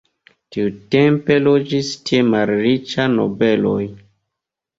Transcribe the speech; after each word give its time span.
Tiutempe 0.55 1.37
loĝis 1.47 1.91
tie 2.09 2.23
malriĉaj 2.31 3.07
nobeloj. 3.19 3.79